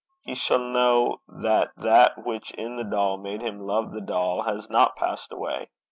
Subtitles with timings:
[0.23, 4.67] He shall know that that which in the doll made him love the doll, has
[4.67, 5.69] not passed away.